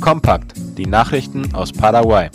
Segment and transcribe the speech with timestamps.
[0.00, 2.30] Kompakt, die Nachrichten aus Paraguay.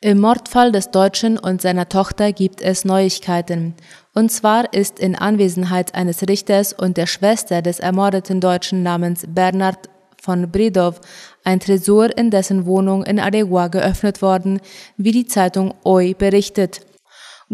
[0.00, 3.74] Im Mordfall des Deutschen und seiner Tochter gibt es Neuigkeiten.
[4.14, 9.88] Und zwar ist in Anwesenheit eines Richters und der Schwester des ermordeten Deutschen namens Bernhard
[10.20, 11.00] von Bredov
[11.44, 14.60] ein Tresor in dessen Wohnung in Aregua geöffnet worden,
[14.96, 16.80] wie die Zeitung OI berichtet.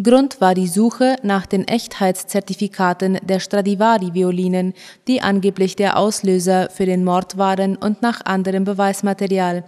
[0.03, 4.75] Grund war die Suche nach den Echtheitszertifikaten der Stradivari-Violinen,
[5.07, 9.63] die angeblich der Auslöser für den Mord waren und nach anderem Beweismaterial.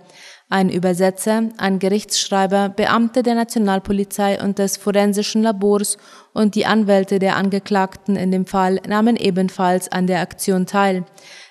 [0.48, 5.96] Ein Übersetzer, ein Gerichtsschreiber, Beamte der Nationalpolizei und des forensischen Labors
[6.32, 11.04] und die Anwälte der Angeklagten in dem Fall nahmen ebenfalls an der Aktion teil.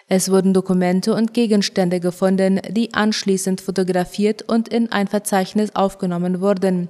[0.08, 6.90] Es wurden Dokumente und Gegenstände gefunden, die anschließend fotografiert und in ein Verzeichnis aufgenommen wurden.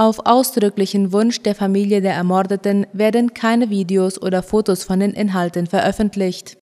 [0.00, 5.66] Auf ausdrücklichen Wunsch der Familie der Ermordeten werden keine Videos oder Fotos von den Inhalten
[5.66, 6.56] veröffentlicht.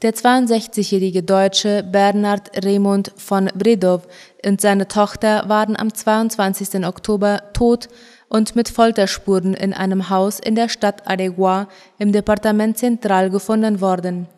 [0.00, 4.08] Der 62-jährige Deutsche Bernhard Raymond von Bredov
[4.42, 6.86] und seine Tochter waren am 22.
[6.86, 7.90] Oktober tot
[8.30, 14.28] und mit Folterspuren in einem Haus in der Stadt Aregua im Departement Central gefunden worden.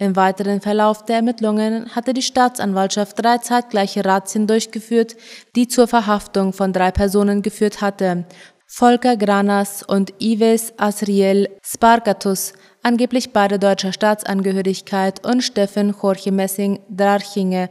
[0.00, 5.14] Im weiteren Verlauf der Ermittlungen hatte die Staatsanwaltschaft drei zeitgleiche Razzien durchgeführt,
[5.54, 8.24] die zur Verhaftung von drei Personen geführt hatte.
[8.66, 17.68] Volker Granas und Ives Asriel Spargatus, angeblich beide deutscher Staatsangehörigkeit, und Steffen Jorge Messing Drarchinge,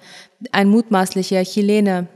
[0.51, 2.09] ein mutmaßlicher Chilene.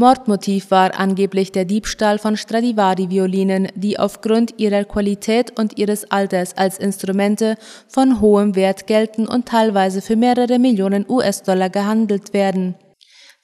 [0.00, 6.78] Mordmotiv war angeblich der Diebstahl von Stradivari-Violinen, die aufgrund ihrer Qualität und ihres Alters als
[6.78, 7.56] Instrumente
[7.86, 12.76] von hohem Wert gelten und teilweise für mehrere Millionen US-Dollar gehandelt werden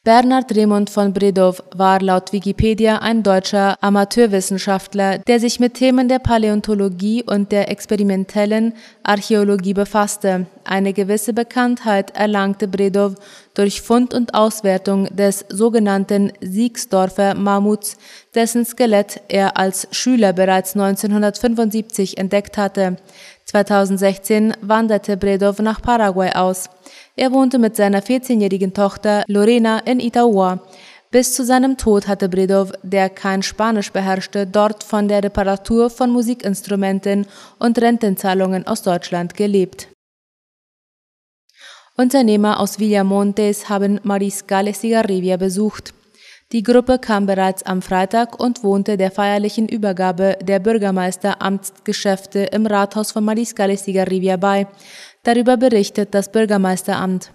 [0.06, 6.20] Bernhard Raymond von Bredov war laut Wikipedia ein deutscher Amateurwissenschaftler, der sich mit Themen der
[6.20, 10.46] Paläontologie und der experimentellen Archäologie befasste.
[10.62, 13.16] Eine gewisse Bekanntheit erlangte Bredov
[13.54, 17.96] durch Fund und Auswertung des sogenannten Siegsdorfer Mammuts,
[18.32, 22.98] dessen Skelett er als Schüler bereits 1975 entdeckt hatte.
[23.46, 26.68] 2016 wanderte Bredov nach Paraguay aus.
[27.14, 30.60] Er wohnte mit seiner 14-jährigen Tochter Lorena in Itaúa.
[31.12, 36.10] Bis zu seinem Tod hatte Bredov, der kein Spanisch beherrschte, dort von der Reparatur von
[36.10, 37.26] Musikinstrumenten
[37.60, 39.88] und Rentenzahlungen aus Deutschland gelebt.
[41.96, 45.94] Unternehmer aus Villamontes haben Mariscale Cigarrevia besucht.
[46.52, 53.10] Die Gruppe kam bereits am Freitag und wohnte der feierlichen Übergabe der Bürgermeisteramtsgeschäfte im Rathaus
[53.10, 54.68] von Mariscale Cigarrevia bei.
[55.24, 57.32] Darüber berichtet das Bürgermeisteramt.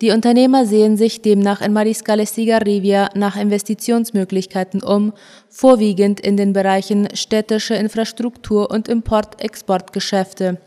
[0.00, 5.12] Die Unternehmer sehen sich demnach in Mariscale Cigarrevia nach Investitionsmöglichkeiten um,
[5.48, 10.58] vorwiegend in den Bereichen städtische Infrastruktur und Import-Export-Geschäfte.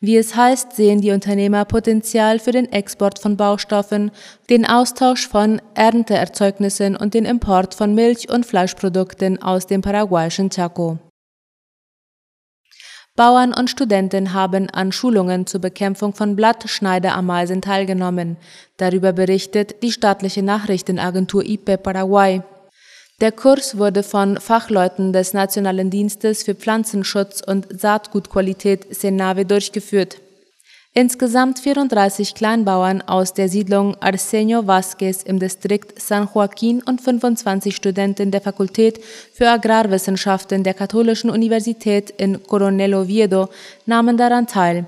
[0.00, 4.10] Wie es heißt, sehen die Unternehmer Potenzial für den Export von Baustoffen,
[4.50, 10.98] den Austausch von Ernteerzeugnissen und den Import von Milch- und Fleischprodukten aus dem paraguayischen Chaco.
[13.16, 18.36] Bauern und Studenten haben an Schulungen zur Bekämpfung von Blattschneiderameisen teilgenommen.
[18.76, 22.42] Darüber berichtet die staatliche Nachrichtenagentur IP Paraguay.
[23.22, 30.18] Der Kurs wurde von Fachleuten des Nationalen Dienstes für Pflanzenschutz und Saatgutqualität Senave durchgeführt.
[30.92, 38.30] Insgesamt 34 Kleinbauern aus der Siedlung Arsenio Vázquez im Distrikt San Joaquín und 25 Studenten
[38.30, 39.02] der Fakultät
[39.32, 43.48] für Agrarwissenschaften der Katholischen Universität in Coronel Oviedo
[43.86, 44.84] nahmen daran teil.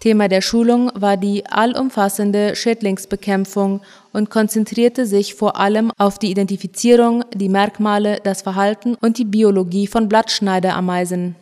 [0.00, 3.82] Thema der Schulung war die allumfassende Schädlingsbekämpfung
[4.14, 9.86] und konzentrierte sich vor allem auf die Identifizierung, die Merkmale, das Verhalten und die Biologie
[9.86, 11.36] von Blattschneiderameisen.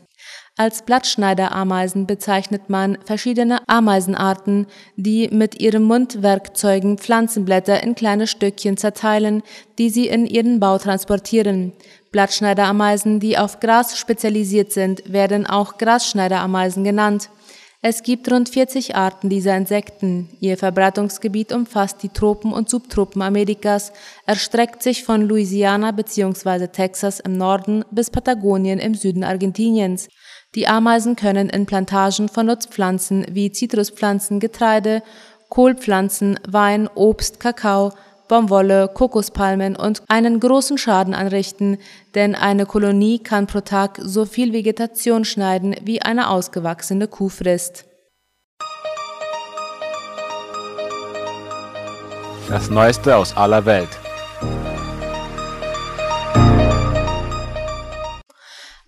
[0.57, 9.45] Als Blattschneiderameisen bezeichnet man verschiedene Ameisenarten, die mit ihren Mundwerkzeugen Pflanzenblätter in kleine Stückchen zerteilen,
[9.79, 11.75] die sie in ihren Bau transportieren.
[12.11, 17.31] Blattschneiderameisen, die auf Gras spezialisiert sind, werden auch Grasschneiderameisen genannt.
[17.81, 20.29] Es gibt rund 40 Arten dieser Insekten.
[20.41, 23.93] Ihr Verbreitungsgebiet umfasst die Tropen und Subtropen Amerikas,
[24.27, 26.67] erstreckt sich von Louisiana bzw.
[26.67, 30.09] Texas im Norden bis Patagonien im Süden Argentiniens.
[30.57, 35.05] Die Ameisen können in Plantagen von Nutzpflanzen wie Zitruspflanzen, Getreide,
[35.49, 37.93] Kohlpflanzen, Wein, Obst, Kakao,
[38.29, 41.79] Baumwolle, Kokospalmen und einen großen Schaden anrichten,
[42.15, 47.87] denn eine Kolonie kann pro Tag so viel Vegetation schneiden, wie eine ausgewachsene Kuh frisst.
[52.49, 53.91] Das Neueste aus aller Welt.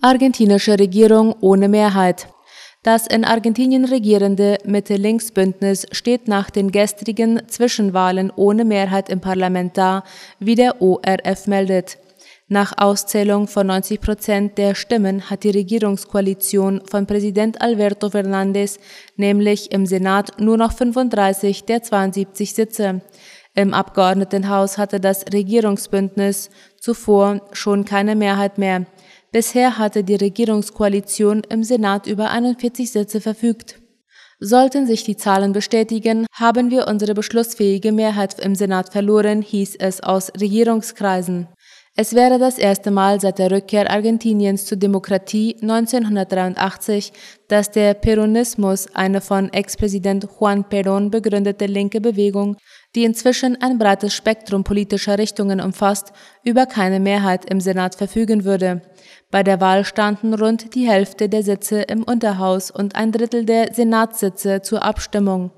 [0.02, 2.28] Argentinische Regierung ohne Mehrheit.
[2.82, 10.03] Das in Argentinien regierende Mitte-Links-Bündnis steht nach den gestrigen Zwischenwahlen ohne Mehrheit im Parlament da,
[10.38, 11.99] wie der ORF meldet.
[12.49, 18.81] Nach Auszählung von 90 Prozent der Stimmen hat die Regierungskoalition von Präsident Alberto Fernández
[19.17, 23.03] nämlich im Senat nur noch 35 der 72 Sitze.
[23.55, 26.50] Im Abgeordnetenhaus hatte das Regierungsbündnis
[26.81, 28.87] zuvor schon keine Mehrheit mehr.
[29.32, 33.81] Bisher hatte die Regierungskoalition im Senat über 41 Sitze verfügt.
[34.41, 40.00] Sollten sich die Zahlen bestätigen, haben wir unsere beschlussfähige Mehrheit im Senat verloren, hieß es
[40.03, 41.47] aus Regierungskreisen.
[41.94, 47.12] Es wäre das erste Mal seit der Rückkehr Argentiniens zur Demokratie 1983,
[47.49, 52.56] dass der Peronismus, eine von Ex-Präsident Juan Perón begründete linke Bewegung,
[52.94, 58.82] die inzwischen ein breites Spektrum politischer Richtungen umfasst, über keine Mehrheit im Senat verfügen würde.
[59.31, 63.72] Bei der Wahl standen rund die Hälfte der Sitze im Unterhaus und ein Drittel der
[63.72, 65.52] Senatssitze zur Abstimmung.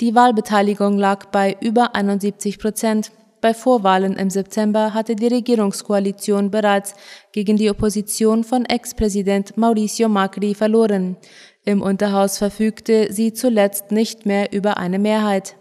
[0.00, 3.10] Die Wahlbeteiligung lag bei über 71 Prozent.
[3.40, 6.94] Bei Vorwahlen im September hatte die Regierungskoalition bereits
[7.32, 11.16] gegen die Opposition von Ex-Präsident Mauricio Macri verloren.
[11.64, 15.56] Im Unterhaus verfügte sie zuletzt nicht mehr über eine Mehrheit.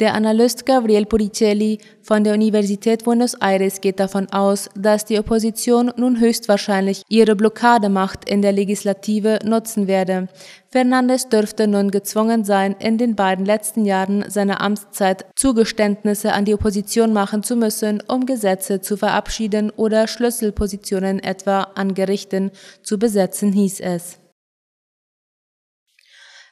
[0.00, 5.92] Der Analyst Gabriel Puricelli von der Universität Buenos Aires geht davon aus, dass die Opposition
[5.94, 10.28] nun höchstwahrscheinlich ihre Blockademacht in der Legislative nutzen werde.
[10.70, 16.54] Fernandes dürfte nun gezwungen sein, in den beiden letzten Jahren seiner Amtszeit Zugeständnisse an die
[16.54, 23.52] Opposition machen zu müssen, um Gesetze zu verabschieden oder Schlüsselpositionen etwa an Gerichten zu besetzen,
[23.52, 24.19] hieß es.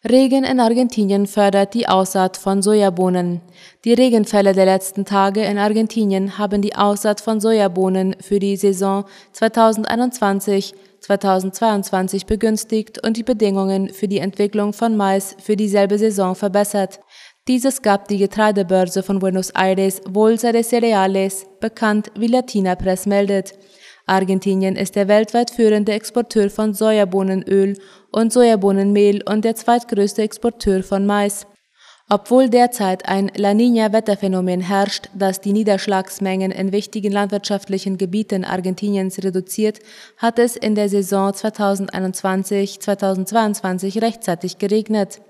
[0.05, 3.41] Regen in Argentinien fördert die Aussaat von Sojabohnen.
[3.85, 9.07] Die Regenfälle der letzten Tage in Argentinien haben die Aussaat von Sojabohnen für die Saison
[9.35, 17.01] 2021-2022 begünstigt und die Bedingungen für die Entwicklung von Mais für dieselbe Saison verbessert.
[17.49, 23.55] Dieses gab die Getreidebörse von Buenos Aires Bolsa de Cereales, bekannt wie Latina Press meldet.
[24.09, 27.79] Argentinien ist der weltweit führende Exporteur von Sojabohnenöl
[28.11, 31.47] und Sojabohnenmehl und der zweitgrößte Exporteur von Mais.
[32.11, 39.81] Obwohl derzeit ein La Niña-Wetterphänomen herrscht, das die Niederschlagsmengen in wichtigen landwirtschaftlichen Gebieten Argentiniens reduziert,
[40.17, 45.21] hat es in der Saison 2021-2022 rechtzeitig geregnet.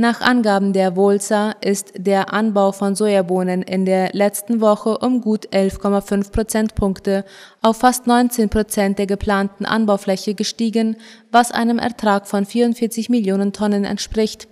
[0.00, 5.48] Nach Angaben der Volsa ist der Anbau von Sojabohnen in der letzten Woche um gut
[5.48, 7.24] 11,5 Prozentpunkte
[7.62, 10.98] auf fast 19 Prozent der geplanten Anbaufläche gestiegen,
[11.32, 14.46] was einem Ertrag von 44 Millionen Tonnen entspricht.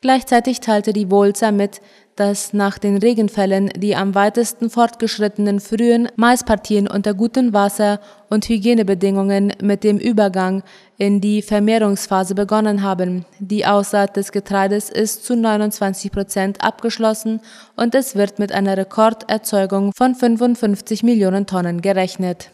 [0.00, 1.80] Gleichzeitig teilte die Volsa mit,
[2.16, 9.54] dass nach den Regenfällen die am weitesten fortgeschrittenen frühen Maispartien unter guten Wasser- und Hygienebedingungen
[9.62, 10.62] mit dem Übergang
[10.98, 13.24] in die Vermehrungsphase begonnen haben.
[13.38, 17.40] Die Aussaat des Getreides ist zu 29 Prozent abgeschlossen
[17.76, 22.50] und es wird mit einer Rekorderzeugung von 55 Millionen Tonnen gerechnet